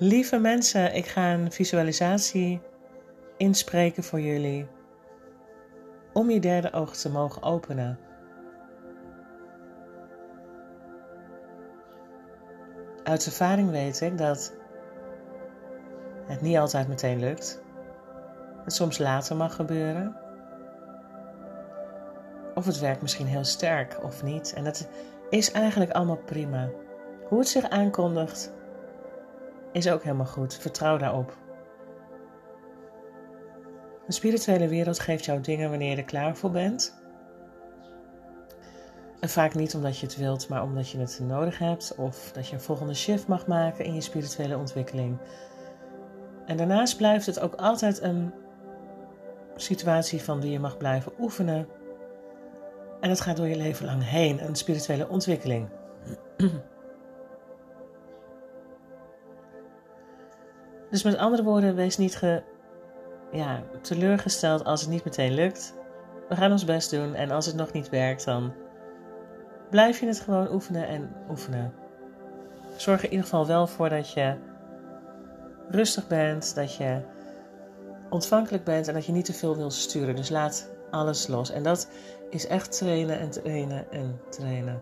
Lieve 0.00 0.38
mensen, 0.38 0.94
ik 0.94 1.06
ga 1.06 1.32
een 1.32 1.52
visualisatie 1.52 2.60
inspreken 3.36 4.02
voor 4.02 4.20
jullie 4.20 4.66
om 6.12 6.30
je 6.30 6.40
derde 6.40 6.72
oog 6.72 6.96
te 6.96 7.10
mogen 7.10 7.42
openen. 7.42 7.98
Uit 13.02 13.26
ervaring 13.26 13.70
weet 13.70 14.00
ik 14.00 14.18
dat 14.18 14.52
het 16.26 16.40
niet 16.40 16.56
altijd 16.56 16.88
meteen 16.88 17.18
lukt. 17.18 17.62
Het 18.64 18.72
soms 18.72 18.98
later 18.98 19.36
mag 19.36 19.54
gebeuren. 19.54 20.16
Of 22.54 22.66
het 22.66 22.78
werkt 22.78 23.02
misschien 23.02 23.26
heel 23.26 23.44
sterk 23.44 24.04
of 24.04 24.22
niet. 24.22 24.52
En 24.54 24.64
dat 24.64 24.88
is 25.30 25.52
eigenlijk 25.52 25.90
allemaal 25.90 26.22
prima. 26.24 26.70
Hoe 27.28 27.38
het 27.38 27.48
zich 27.48 27.68
aankondigt, 27.68 28.56
is 29.72 29.90
ook 29.90 30.02
helemaal 30.02 30.26
goed. 30.26 30.54
Vertrouw 30.54 30.96
daarop. 30.96 31.36
De 34.06 34.12
spirituele 34.12 34.68
wereld 34.68 34.98
geeft 34.98 35.24
jou 35.24 35.40
dingen 35.40 35.70
wanneer 35.70 35.90
je 35.90 35.96
er 35.96 36.04
klaar 36.04 36.36
voor 36.36 36.50
bent. 36.50 36.96
En 39.20 39.28
vaak 39.28 39.54
niet 39.54 39.74
omdat 39.74 39.98
je 39.98 40.06
het 40.06 40.16
wilt, 40.16 40.48
maar 40.48 40.62
omdat 40.62 40.90
je 40.90 40.98
het 40.98 41.20
nodig 41.22 41.58
hebt 41.58 41.94
of 41.96 42.32
dat 42.32 42.48
je 42.48 42.54
een 42.54 42.60
volgende 42.60 42.94
shift 42.94 43.26
mag 43.26 43.46
maken 43.46 43.84
in 43.84 43.94
je 43.94 44.00
spirituele 44.00 44.56
ontwikkeling. 44.56 45.18
En 46.46 46.56
daarnaast 46.56 46.96
blijft 46.96 47.26
het 47.26 47.40
ook 47.40 47.54
altijd 47.54 48.02
een 48.02 48.32
situatie 49.56 50.22
van 50.22 50.40
die 50.40 50.50
je 50.50 50.60
mag 50.60 50.76
blijven 50.76 51.12
oefenen. 51.18 51.68
En 53.00 53.10
het 53.10 53.20
gaat 53.20 53.36
door 53.36 53.48
je 53.48 53.56
leven 53.56 53.86
lang 53.86 54.04
heen, 54.04 54.44
een 54.44 54.54
spirituele 54.54 55.08
ontwikkeling. 55.08 55.68
dus 60.90 61.02
met 61.02 61.16
andere 61.16 61.42
woorden, 61.42 61.74
wees 61.74 61.96
niet 61.96 62.16
ge, 62.16 62.42
ja, 63.32 63.62
teleurgesteld 63.80 64.64
als 64.64 64.80
het 64.80 64.90
niet 64.90 65.04
meteen 65.04 65.34
lukt. 65.34 65.74
We 66.28 66.36
gaan 66.36 66.52
ons 66.52 66.64
best 66.64 66.90
doen 66.90 67.14
en 67.14 67.30
als 67.30 67.46
het 67.46 67.56
nog 67.56 67.72
niet 67.72 67.88
werkt, 67.88 68.24
dan 68.24 68.52
blijf 69.70 70.00
je 70.00 70.06
het 70.06 70.20
gewoon 70.20 70.52
oefenen 70.52 70.88
en 70.88 71.10
oefenen. 71.30 71.72
Zorg 72.76 72.98
er 72.98 73.04
in 73.04 73.10
ieder 73.10 73.26
geval 73.26 73.46
wel 73.46 73.66
voor 73.66 73.88
dat 73.88 74.12
je 74.12 74.34
rustig 75.68 76.06
bent, 76.06 76.54
dat 76.54 76.76
je 76.76 77.00
ontvankelijk 78.10 78.64
bent 78.64 78.88
en 78.88 78.94
dat 78.94 79.06
je 79.06 79.12
niet 79.12 79.24
te 79.24 79.32
veel 79.32 79.56
wil 79.56 79.70
sturen. 79.70 80.16
Dus 80.16 80.30
laat 80.30 80.70
alles 80.90 81.26
los. 81.26 81.50
En 81.50 81.62
dat 81.62 81.88
is 82.30 82.46
echt 82.46 82.78
trainen 82.78 83.18
en 83.18 83.30
trainen 83.30 83.90
en 83.90 84.20
trainen. 84.28 84.80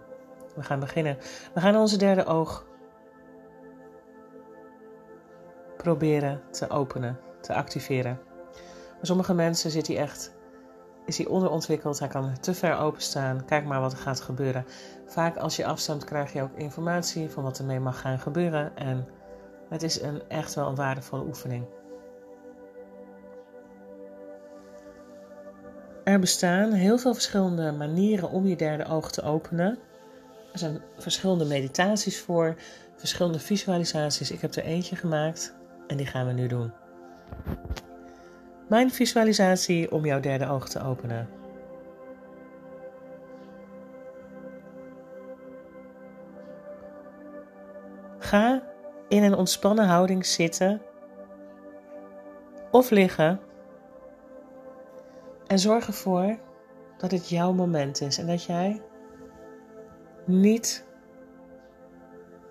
We 0.55 0.63
gaan 0.63 0.81
beginnen. 0.81 1.17
We 1.55 1.61
gaan 1.61 1.77
onze 1.77 1.99
derde 1.99 2.25
oog 2.25 2.67
proberen 5.87 6.41
te 6.51 6.71
openen, 6.71 7.19
te 7.41 7.55
activeren. 7.55 8.19
Bij 8.97 9.05
sommige 9.05 9.35
mensen 9.35 9.71
zit 9.71 9.87
hij 9.87 9.97
echt, 9.97 10.35
is 11.05 11.17
hij 11.17 11.27
onderontwikkeld, 11.27 11.99
hij 11.99 12.09
kan 12.09 12.41
te 12.41 12.55
ver 12.55 12.79
openstaan. 12.79 13.45
Kijk 13.45 13.65
maar 13.65 13.81
wat 13.81 13.93
er 13.93 13.99
gaat 13.99 14.21
gebeuren. 14.21 14.67
Vaak 15.07 15.37
als 15.37 15.57
je 15.57 15.67
afstemt 15.67 16.05
krijg 16.05 16.33
je 16.33 16.43
ook 16.43 16.57
informatie 16.57 17.31
van 17.31 17.43
wat 17.43 17.59
ermee 17.59 17.81
mag 17.81 18.01
gaan 18.01 18.19
gebeuren. 18.19 18.77
En 18.77 19.09
het 19.69 19.83
is 19.83 20.01
een, 20.01 20.23
echt 20.29 20.55
wel 20.55 20.69
een 20.69 20.75
waardevolle 20.75 21.25
oefening. 21.25 21.65
Er 26.05 26.19
bestaan 26.19 26.73
heel 26.73 26.99
veel 26.99 27.15
verschillende 27.15 27.73
manieren 27.73 28.31
om 28.31 28.47
je 28.47 28.57
derde 28.57 28.87
oog 28.87 29.11
te 29.11 29.23
openen. 29.23 29.79
Er 30.53 30.59
zijn 30.59 30.83
verschillende 30.97 31.45
meditaties 31.45 32.21
voor, 32.21 32.55
verschillende 32.97 33.39
visualisaties. 33.39 34.31
Ik 34.31 34.41
heb 34.41 34.55
er 34.55 34.65
eentje 34.65 34.97
gemaakt 34.97 35.55
en 35.87 35.97
die 35.97 36.07
gaan 36.07 36.27
we 36.27 36.33
nu 36.33 36.47
doen. 36.47 36.73
Mijn 38.69 38.91
visualisatie 38.91 39.93
om 39.93 40.05
jouw 40.05 40.21
derde 40.21 40.49
oog 40.49 40.69
te 40.69 40.83
openen. 40.83 41.29
Ga 48.19 48.63
in 49.09 49.23
een 49.23 49.35
ontspannen 49.35 49.87
houding 49.87 50.27
zitten 50.27 50.83
of 52.71 52.91
liggen 52.91 53.41
en 55.47 55.59
zorg 55.59 55.87
ervoor 55.87 56.39
dat 56.99 57.11
het 57.11 57.29
jouw 57.29 57.53
moment 57.53 58.01
is 58.01 58.19
en 58.19 58.27
dat 58.27 58.45
jij 58.45 58.83
niet 60.25 60.86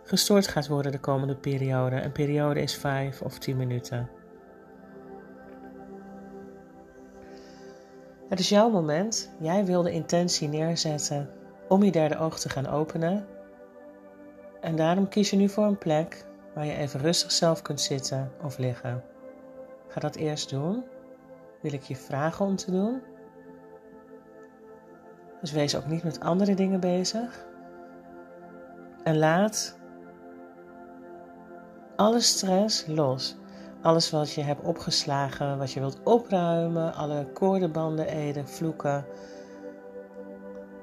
gestoord 0.06 0.48
gaat 0.48 0.68
worden 0.68 0.92
de 0.92 1.00
komende 1.00 1.36
periode. 1.36 2.02
Een 2.02 2.12
periode 2.12 2.62
is 2.62 2.76
vijf 2.76 3.22
of 3.22 3.40
tien 3.40 3.58
minuten. 3.58 4.10
Het 8.30 8.40
is 8.40 8.50
jouw 8.50 8.70
moment. 8.70 9.32
Jij 9.40 9.66
wil 9.66 9.82
de 9.82 9.92
intentie 9.92 10.48
neerzetten 10.48 11.30
om 11.68 11.84
je 11.84 11.92
derde 11.92 12.18
oog 12.18 12.40
te 12.40 12.50
gaan 12.50 12.68
openen. 12.68 13.26
En 14.62 14.76
daarom 14.76 15.08
kies 15.08 15.30
je 15.30 15.38
nu 15.38 15.50
voor 15.50 15.66
een 15.66 15.78
plek 15.78 16.26
waar 16.54 16.66
je 16.66 16.76
even 16.76 17.00
rustig 17.00 17.32
zelf 17.32 17.62
kunt 17.62 17.82
zitten 17.82 18.32
of 18.44 18.58
liggen. 18.58 19.04
Ga 19.88 20.00
dat 20.00 20.16
eerst 20.16 20.50
doen. 20.50 20.84
Wil 21.62 21.74
ik 21.74 21.84
je 21.84 21.96
vragen 21.96 22.46
om 22.46 22.56
te 22.56 22.72
doen. 22.72 23.02
Dus 25.42 25.52
wees 25.52 25.76
ook 25.76 25.86
niet 25.86 26.04
met 26.04 26.20
andere 26.20 26.54
dingen 26.54 26.80
bezig. 26.80 27.46
En 29.04 29.18
laat 29.18 29.78
alle 31.96 32.20
stress 32.20 32.86
los. 32.88 33.36
Alles 33.82 34.12
wat 34.12 34.32
je 34.32 34.42
hebt 34.42 34.64
opgeslagen, 34.64 35.58
wat 35.58 35.72
je 35.72 35.80
wilt 35.80 36.00
opruimen, 36.04 36.94
alle 36.94 37.28
koordenbanden, 37.34 38.08
eden, 38.08 38.48
vloeken, 38.48 39.06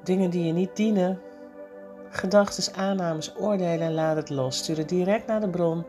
dingen 0.03 0.29
die 0.29 0.45
je 0.45 0.53
niet 0.53 0.75
dienen, 0.75 1.19
gedachten, 2.09 2.75
aannames, 2.75 3.35
oordelen, 3.35 3.93
laat 3.93 4.15
het 4.15 4.29
los. 4.29 4.57
Stuur 4.57 4.77
het 4.77 4.89
direct 4.89 5.27
naar 5.27 5.41
de 5.41 5.49
bron, 5.49 5.85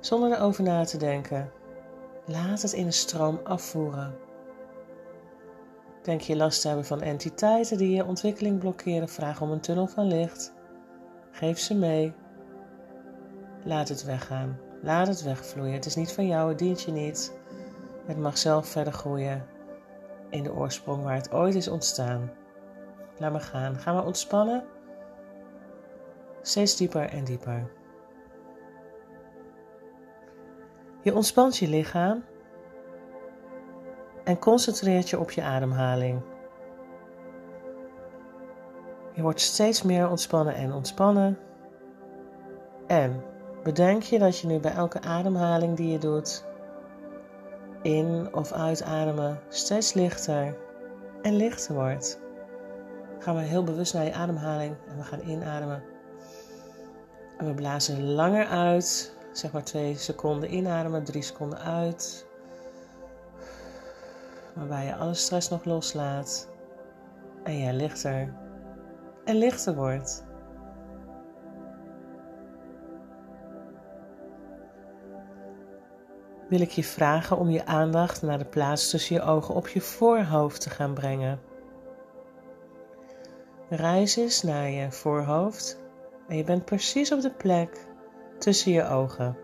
zonder 0.00 0.32
erover 0.32 0.62
na 0.62 0.84
te 0.84 0.96
denken. 0.96 1.50
Laat 2.24 2.62
het 2.62 2.72
in 2.72 2.86
een 2.86 2.92
stroom 2.92 3.40
afvoeren. 3.44 4.14
Denk 6.02 6.20
je 6.20 6.36
last 6.36 6.60
te 6.60 6.66
hebben 6.66 6.86
van 6.86 7.02
entiteiten 7.02 7.78
die 7.78 7.94
je 7.94 8.06
ontwikkeling 8.06 8.58
blokkeren, 8.58 9.08
vraag 9.08 9.40
om 9.40 9.50
een 9.50 9.60
tunnel 9.60 9.86
van 9.86 10.06
licht. 10.06 10.52
Geef 11.30 11.58
ze 11.58 11.74
mee. 11.74 12.14
Laat 13.64 13.88
het 13.88 14.04
weggaan. 14.04 14.58
Laat 14.80 15.06
het 15.06 15.22
wegvloeien. 15.22 15.74
Het 15.74 15.86
is 15.86 15.96
niet 15.96 16.12
van 16.12 16.26
jou, 16.26 16.48
het 16.48 16.58
dient 16.58 16.82
je 16.82 16.92
niet. 16.92 17.32
Het 18.06 18.18
mag 18.18 18.38
zelf 18.38 18.68
verder 18.68 18.92
groeien 18.92 19.46
in 20.30 20.42
de 20.42 20.52
oorsprong 20.52 21.02
waar 21.02 21.14
het 21.14 21.32
ooit 21.32 21.54
is 21.54 21.68
ontstaan. 21.68 22.30
Laat 23.18 23.32
maar 23.32 23.40
gaan. 23.40 23.76
Ga 23.76 23.92
maar 23.92 24.04
ontspannen. 24.04 24.64
Steeds 26.42 26.76
dieper 26.76 27.08
en 27.08 27.24
dieper. 27.24 27.70
Je 31.02 31.14
ontspant 31.14 31.56
je 31.56 31.68
lichaam 31.68 32.24
en 34.24 34.38
concentreert 34.38 35.10
je 35.10 35.18
op 35.18 35.30
je 35.30 35.42
ademhaling. 35.42 36.20
Je 39.12 39.22
wordt 39.22 39.40
steeds 39.40 39.82
meer 39.82 40.08
ontspannen 40.08 40.54
en 40.54 40.72
ontspannen. 40.72 41.38
En 42.86 43.22
bedenk 43.62 44.02
je 44.02 44.18
dat 44.18 44.38
je 44.38 44.46
nu 44.46 44.58
bij 44.58 44.72
elke 44.72 45.00
ademhaling 45.00 45.76
die 45.76 45.92
je 45.92 45.98
doet, 45.98 46.44
in 47.82 48.34
of 48.34 48.52
uitademen, 48.52 49.40
steeds 49.48 49.92
lichter 49.92 50.56
en 51.22 51.36
lichter 51.36 51.74
wordt. 51.74 52.20
Gaan 53.18 53.36
we 53.36 53.42
heel 53.42 53.64
bewust 53.64 53.94
naar 53.94 54.04
je 54.04 54.14
ademhaling 54.14 54.76
en 54.88 54.96
we 54.96 55.02
gaan 55.02 55.20
inademen. 55.20 55.82
En 57.38 57.46
we 57.46 57.54
blazen 57.54 58.12
langer 58.12 58.46
uit, 58.46 59.16
zeg 59.32 59.52
maar 59.52 59.64
twee 59.64 59.96
seconden 59.96 60.54
inademen, 60.54 61.04
drie 61.04 61.22
seconden 61.22 61.58
uit. 61.58 62.26
Waarbij 64.54 64.84
je 64.84 64.96
alle 64.96 65.14
stress 65.14 65.48
nog 65.48 65.64
loslaat 65.64 66.48
en 67.42 67.58
jij 67.58 67.72
lichter 67.72 68.34
en 69.24 69.36
lichter 69.36 69.74
wordt. 69.74 70.24
Wil 76.52 76.60
ik 76.60 76.70
je 76.70 76.84
vragen 76.84 77.38
om 77.38 77.50
je 77.50 77.66
aandacht 77.66 78.22
naar 78.22 78.38
de 78.38 78.44
plaats 78.44 78.90
tussen 78.90 79.14
je 79.14 79.22
ogen 79.22 79.54
op 79.54 79.68
je 79.68 79.80
voorhoofd 79.80 80.60
te 80.60 80.70
gaan 80.70 80.94
brengen. 80.94 81.40
Reis 83.68 84.16
eens 84.16 84.42
naar 84.42 84.70
je 84.70 84.90
voorhoofd 84.90 85.80
en 86.28 86.36
je 86.36 86.44
bent 86.44 86.64
precies 86.64 87.12
op 87.12 87.20
de 87.20 87.30
plek 87.30 87.86
tussen 88.38 88.72
je 88.72 88.88
ogen. 88.88 89.36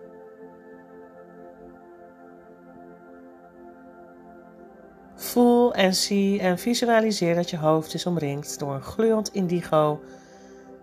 Voel 5.15 5.75
en 5.75 5.95
zie 5.95 6.41
en 6.41 6.59
visualiseer 6.59 7.35
dat 7.35 7.51
je 7.51 7.57
hoofd 7.57 7.95
is 7.95 8.07
omringd 8.07 8.59
door 8.59 8.75
een 8.75 8.83
gloeiend 8.83 9.33
indigo 9.33 10.01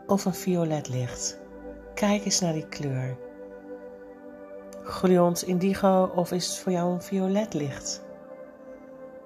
of 0.07 0.25
een 0.25 0.33
violet 0.33 0.89
licht. 0.89 1.39
Kijk 1.93 2.25
eens 2.25 2.39
naar 2.39 2.53
die 2.53 2.67
kleur. 2.67 3.24
Gloeiend 4.85 5.41
indigo 5.41 6.11
of 6.15 6.31
is 6.31 6.47
het 6.47 6.57
voor 6.57 6.71
jou 6.71 6.93
een 6.93 7.01
violet 7.01 7.53
licht? 7.53 8.01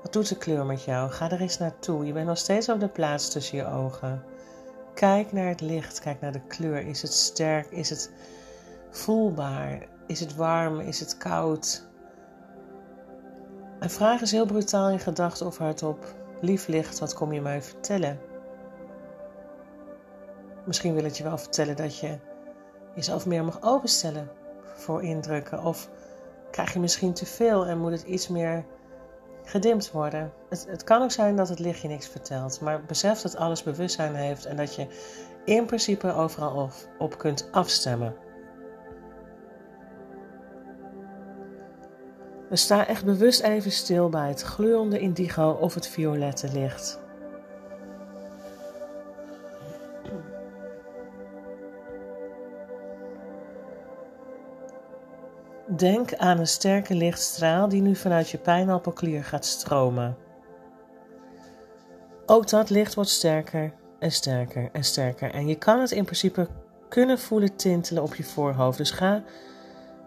Wat 0.02 0.14
doet 0.14 0.30
de 0.30 0.38
kleur 0.38 0.66
met 0.66 0.84
jou? 0.84 1.12
Ga 1.12 1.32
er 1.32 1.42
eens 1.42 1.58
naartoe. 1.58 2.06
Je 2.06 2.14
bent 2.14 2.28
nog 2.28 2.38
steeds 2.38 2.70
op 2.70 2.80
de 2.80 2.88
plaats 2.88 3.30
tussen 3.30 3.58
je 3.58 3.66
ogen. 3.66 4.24
Kijk 4.94 5.32
naar 5.32 5.48
het 5.48 5.62
licht, 5.62 6.00
kijk 6.00 6.22
naar 6.22 6.32
de 6.32 6.48
kleur. 6.48 6.88
Is 6.88 7.02
het 7.02 7.14
sterk? 7.14 7.72
Is 7.72 7.90
het 7.90 8.12
voelbaar? 8.90 9.88
Is 10.08 10.20
het 10.20 10.36
warm? 10.36 10.80
Is 10.80 11.00
het 11.00 11.18
koud? 11.18 11.88
En 13.80 13.90
vraag 13.90 14.22
eens 14.22 14.32
heel 14.32 14.46
brutaal 14.46 14.90
in 14.90 15.00
gedachten 15.00 15.46
of 15.46 15.58
hardop. 15.58 16.16
Lief 16.42 16.68
licht, 16.68 17.00
wat 17.00 17.14
kom 17.14 17.34
je 17.34 17.42
mij 17.42 17.62
vertellen? 17.62 18.20
Misschien 20.66 20.94
wil 20.94 21.04
het 21.04 21.18
je 21.18 21.24
wel 21.24 21.38
vertellen 21.38 21.76
dat 21.76 21.98
je 21.98 22.18
jezelf 22.96 23.26
meer 23.26 23.44
mag 23.44 23.62
openstellen 23.62 24.39
voor 24.80 25.04
indrukken. 25.04 25.64
Of 25.64 25.90
krijg 26.52 26.74
je 26.74 26.80
misschien 26.80 27.14
te 27.14 27.26
veel 27.26 27.66
en 27.66 27.78
moet 27.80 27.92
het 27.92 28.04
iets 28.04 28.28
meer 28.28 28.66
gedimd 29.44 29.92
worden. 29.92 30.32
Het, 30.50 30.66
het 30.70 30.84
kan 30.84 31.02
ook 31.02 31.12
zijn 31.12 31.36
dat 31.36 31.50
het 31.50 31.60
lichtje 31.60 31.88
niks 31.88 32.08
vertelt, 32.08 32.62
maar 32.62 32.84
besef 32.84 33.22
dat 33.22 33.36
alles 33.36 33.64
bewustzijn 33.64 34.16
heeft 34.16 34.46
en 34.46 34.56
dat 34.56 34.76
je 34.76 34.88
in 35.46 35.66
principe 35.66 36.14
overal 36.14 36.64
op, 36.64 36.72
op 36.98 37.18
kunt 37.18 37.48
afstemmen. 37.52 38.16
We 42.50 42.56
sta 42.56 42.88
echt 42.88 43.06
bewust 43.06 43.42
even 43.42 43.72
stil 43.72 44.10
bij 44.10 44.28
het 44.28 44.42
gleurende 44.42 45.00
indigo 45.00 45.52
of 45.52 45.74
het 45.74 45.88
violette 45.88 46.52
licht. 46.52 47.00
Denk 55.80 56.16
aan 56.16 56.40
een 56.40 56.48
sterke 56.48 56.96
lichtstraal 56.96 57.70
die 57.70 57.82
nu 57.82 57.96
vanuit 57.96 58.30
je 58.30 58.38
pijnappelklier 58.38 59.24
gaat 59.24 59.46
stromen. 59.46 60.18
Ook 62.26 62.50
dat 62.50 62.70
licht 62.70 62.94
wordt 62.94 63.10
sterker 63.10 63.74
en 64.00 64.12
sterker 64.12 64.70
en 64.72 64.84
sterker. 64.84 65.32
En 65.34 65.48
je 65.48 65.56
kan 65.56 65.80
het 65.80 65.92
in 65.92 66.04
principe 66.04 66.48
kunnen 66.90 67.20
voelen 67.20 67.56
tintelen 67.56 68.04
op 68.04 68.16
je 68.16 68.24
voorhoofd. 68.24 68.78
Dus 68.78 68.92
ga 68.92 69.24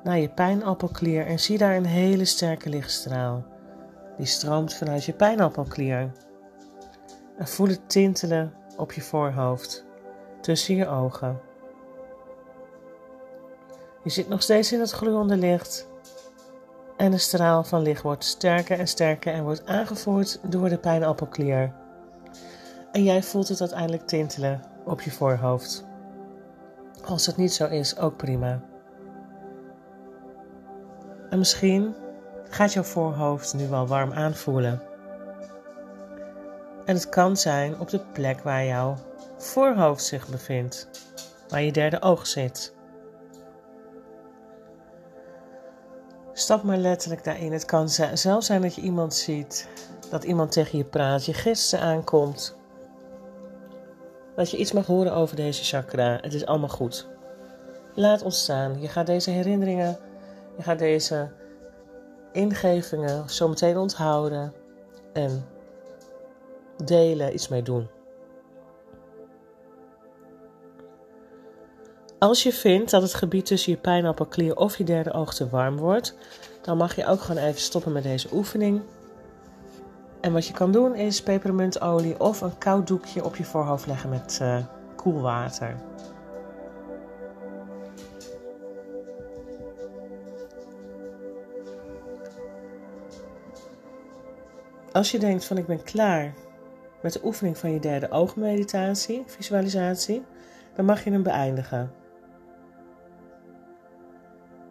naar 0.03 0.19
je 0.19 0.29
pijnappelklier 0.29 1.27
en 1.27 1.41
zie 1.41 1.59
daar 1.59 1.77
een 1.77 1.87
hele 1.87 2.25
sterke 2.25 2.69
lichtstraal. 2.69 3.45
Die 4.17 4.27
stroomt 4.27 4.75
vanuit 4.75 5.05
je 5.05 5.13
pijnappelklier. 5.13 6.13
En 7.39 7.49
voel 7.49 7.69
het 7.69 7.89
tintelen 7.91 8.53
op 8.77 8.93
je 8.93 9.01
voorhoofd, 9.01 9.85
tussen 10.41 10.75
je 10.75 10.87
ogen. 10.87 11.41
Je 14.03 14.11
zit 14.11 14.29
nog 14.29 14.43
steeds 14.43 14.73
in 14.73 14.81
het 14.81 14.91
gloeiende 14.91 15.37
licht. 15.37 15.89
En 16.97 17.11
de 17.11 17.19
straal 17.19 17.65
van 17.65 17.83
licht 17.83 18.03
wordt 18.03 18.25
sterker 18.25 18.79
en 18.79 18.89
sterker 18.89 19.33
en 19.33 19.43
wordt 19.43 19.67
aangevoerd 19.67 20.39
door 20.43 20.69
de 20.69 20.79
pijnappelklier. 20.79 21.73
En 22.93 23.05
jij 23.05 23.23
voelt 23.23 23.49
het 23.49 23.61
uiteindelijk 23.61 24.07
tintelen 24.07 24.61
op 24.85 25.01
je 25.01 25.11
voorhoofd. 25.11 25.85
Als 27.05 27.27
het 27.27 27.37
niet 27.37 27.53
zo 27.53 27.67
is, 27.67 27.97
ook 27.97 28.17
prima. 28.17 28.63
En 31.31 31.39
misschien 31.39 31.95
gaat 32.49 32.73
jouw 32.73 32.83
voorhoofd 32.83 33.55
nu 33.55 33.69
wel 33.69 33.87
warm 33.87 34.13
aanvoelen. 34.13 34.83
En 36.85 36.95
het 36.95 37.09
kan 37.09 37.37
zijn 37.37 37.79
op 37.79 37.91
de 37.91 38.01
plek 38.13 38.41
waar 38.41 38.65
jouw 38.65 38.95
voorhoofd 39.39 40.05
zich 40.05 40.29
bevindt, 40.29 40.89
waar 41.49 41.63
je 41.63 41.73
derde 41.73 42.03
oog 42.03 42.27
zit. 42.27 42.75
Stap 46.43 46.63
maar 46.63 46.77
letterlijk 46.77 47.25
daarin. 47.25 47.53
Het 47.53 47.65
kan 47.65 47.89
zelfs 48.15 48.47
zijn 48.47 48.63
dat 48.63 48.75
je 48.75 48.81
iemand 48.81 49.15
ziet, 49.15 49.69
dat 50.11 50.25
iemand 50.25 50.53
tegen 50.53 50.79
je 50.79 50.85
praat, 50.85 51.25
je 51.25 51.35
gidsen 51.35 51.81
aankomt. 51.81 52.57
Dat 54.37 54.51
je 54.51 54.57
iets 54.57 54.73
mag 54.73 54.87
horen 54.87 55.15
over 55.15 55.37
deze 55.37 55.65
chakra. 55.65 56.19
Het 56.21 56.35
is 56.35 56.47
allemaal 56.47 56.69
goed. 56.69 57.09
Laat 57.95 58.23
ontstaan. 58.23 58.81
Je 58.81 58.89
gaat 58.89 59.07
deze 59.07 59.31
herinneringen, 59.31 59.99
je 60.57 60.63
gaat 60.63 60.79
deze 60.79 61.31
ingevingen 62.33 63.31
zometeen 63.31 63.77
onthouden 63.77 64.53
en 65.13 65.47
delen, 66.85 67.35
iets 67.35 67.49
mee 67.49 67.63
doen. 67.63 67.89
Als 72.23 72.43
je 72.43 72.53
vindt 72.53 72.91
dat 72.91 73.03
het 73.03 73.15
gebied 73.15 73.47
tussen 73.47 73.73
je 73.73 73.79
pijnappelklier 73.79 74.57
of 74.57 74.79
je 74.79 74.85
derde 74.85 75.13
oog 75.13 75.35
te 75.35 75.49
warm 75.49 75.77
wordt, 75.77 76.15
dan 76.61 76.77
mag 76.77 76.97
je 76.97 77.07
ook 77.07 77.21
gewoon 77.21 77.43
even 77.43 77.61
stoppen 77.61 77.93
met 77.93 78.03
deze 78.03 78.29
oefening. 78.33 78.83
En 80.21 80.33
wat 80.33 80.47
je 80.47 80.53
kan 80.53 80.73
doen 80.73 80.95
is 80.95 81.23
pepermuntolie 81.23 82.21
of 82.21 82.41
een 82.41 82.59
koud 82.59 82.87
doekje 82.87 83.25
op 83.25 83.37
je 83.37 83.45
voorhoofd 83.45 83.87
leggen 83.87 84.11
met 84.11 84.39
uh, 84.43 84.57
koel 84.97 85.21
water. 85.21 85.77
Als 94.93 95.11
je 95.11 95.19
denkt 95.19 95.45
van 95.45 95.59
ik 95.59 95.67
ben 95.67 95.83
klaar 95.83 96.35
met 97.01 97.13
de 97.13 97.21
oefening 97.25 97.59
van 97.59 97.73
je 97.73 97.81
derde 97.81 98.11
oogmeditatie, 98.11 99.23
visualisatie, 99.27 100.25
dan 100.75 100.85
mag 100.85 101.05
je 101.05 101.11
hem 101.11 101.23
beëindigen. 101.23 102.02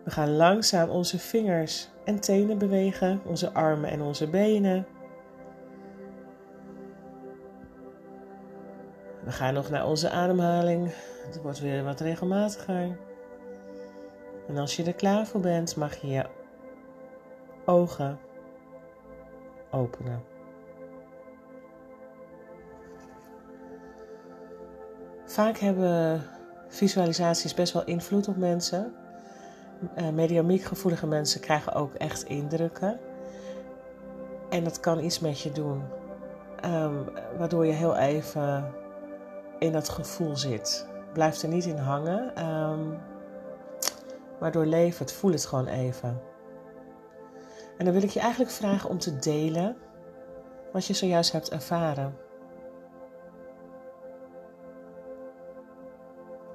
We 0.03 0.11
gaan 0.11 0.35
langzaam 0.35 0.89
onze 0.89 1.19
vingers 1.19 1.89
en 2.05 2.19
tenen 2.19 2.57
bewegen, 2.57 3.21
onze 3.25 3.51
armen 3.51 3.89
en 3.89 4.01
onze 4.01 4.27
benen. 4.27 4.85
We 9.23 9.31
gaan 9.31 9.53
nog 9.53 9.69
naar 9.69 9.87
onze 9.87 10.09
ademhaling. 10.09 10.91
Het 11.25 11.41
wordt 11.41 11.59
weer 11.59 11.83
wat 11.83 11.99
regelmatiger. 11.99 12.97
En 14.47 14.57
als 14.57 14.75
je 14.75 14.83
er 14.83 14.93
klaar 14.93 15.27
voor 15.27 15.41
bent, 15.41 15.75
mag 15.75 15.95
je 15.95 16.07
je 16.07 16.25
ogen 17.65 18.19
openen. 19.69 20.23
Vaak 25.25 25.57
hebben 25.57 26.21
visualisaties 26.67 27.53
best 27.53 27.73
wel 27.73 27.85
invloed 27.85 28.27
op 28.27 28.37
mensen. 28.37 28.93
Uh, 29.97 30.09
mediamiek 30.09 30.63
gevoelige 30.63 31.07
mensen 31.07 31.41
krijgen 31.41 31.73
ook 31.73 31.93
echt 31.93 32.23
indrukken. 32.23 32.99
En 34.49 34.63
dat 34.63 34.79
kan 34.79 35.03
iets 35.03 35.19
met 35.19 35.41
je 35.41 35.51
doen. 35.51 35.83
Ehm, 36.61 36.95
waardoor 37.37 37.65
je 37.65 37.71
heel 37.71 37.95
even 37.95 38.73
in 39.59 39.71
dat 39.71 39.89
gevoel 39.89 40.37
zit. 40.37 40.87
Blijf 41.13 41.41
er 41.41 41.49
niet 41.49 41.65
in 41.65 41.77
hangen. 41.77 42.45
Um, 42.45 42.97
maar 44.39 44.51
doorleef 44.51 44.97
het. 44.97 45.13
Voel 45.13 45.31
het 45.31 45.45
gewoon 45.45 45.67
even. 45.67 46.21
En 47.77 47.85
dan 47.85 47.93
wil 47.93 48.03
ik 48.03 48.09
je 48.09 48.19
eigenlijk 48.19 48.51
vragen 48.51 48.89
om 48.89 48.97
te 48.97 49.15
delen 49.15 49.77
wat 50.71 50.85
je 50.85 50.93
zojuist 50.93 51.31
hebt 51.31 51.49
ervaren. 51.49 52.17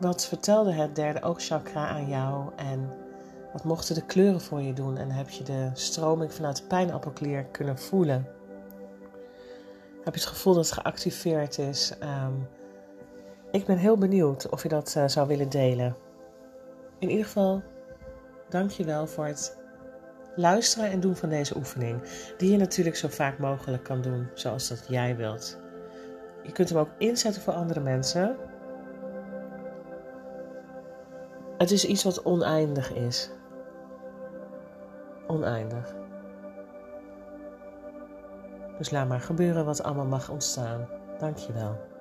Wat 0.00 0.26
vertelde 0.26 0.72
het 0.72 0.94
derde 0.94 1.22
oogchakra 1.22 1.88
aan 1.88 2.08
jou 2.08 2.50
en 2.56 2.90
wat 3.52 3.64
mochten 3.64 3.94
de 3.94 4.04
kleuren 4.04 4.40
voor 4.40 4.60
je 4.60 4.72
doen 4.72 4.96
en 4.96 5.10
heb 5.10 5.28
je 5.28 5.44
de 5.44 5.70
stroming 5.72 6.32
vanuit 6.32 6.56
de 6.56 6.66
pijnappelklier 6.66 7.44
kunnen 7.44 7.78
voelen? 7.78 8.26
Heb 10.04 10.14
je 10.14 10.20
het 10.20 10.28
gevoel 10.28 10.54
dat 10.54 10.64
het 10.64 10.74
geactiveerd 10.74 11.58
is? 11.58 11.94
Ehm, 11.98 12.32
ik 13.50 13.64
ben 13.64 13.76
heel 13.76 13.96
benieuwd 13.98 14.48
of 14.48 14.62
je 14.62 14.68
dat 14.68 14.94
uh, 14.96 15.08
zou 15.08 15.28
willen 15.28 15.48
delen. 15.48 15.96
In 16.98 17.10
ieder 17.10 17.24
geval, 17.24 17.62
dank 18.48 18.70
je 18.70 18.84
wel 18.84 19.06
voor 19.06 19.26
het 19.26 19.56
luisteren 20.36 20.90
en 20.90 21.00
doen 21.00 21.16
van 21.16 21.28
deze 21.28 21.56
oefening. 21.56 22.00
Die 22.36 22.50
je 22.50 22.56
natuurlijk 22.56 22.96
zo 22.96 23.08
vaak 23.08 23.38
mogelijk 23.38 23.84
kan 23.84 24.02
doen 24.02 24.28
zoals 24.34 24.68
dat 24.68 24.84
jij 24.88 25.16
wilt. 25.16 25.58
Je 26.42 26.52
kunt 26.52 26.68
hem 26.68 26.78
ook 26.78 26.90
inzetten 26.98 27.42
voor 27.42 27.52
andere 27.52 27.80
mensen. 27.80 28.36
Het 31.58 31.70
is 31.70 31.84
iets 31.84 32.04
wat 32.04 32.24
oneindig 32.24 32.92
is. 32.92 33.30
Oneindig. 35.26 35.94
Dus 38.78 38.90
laat 38.90 39.08
maar 39.08 39.20
gebeuren 39.20 39.64
wat 39.64 39.82
allemaal 39.82 40.06
mag 40.06 40.28
ontstaan. 40.28 40.88
Dankjewel. 41.18 41.95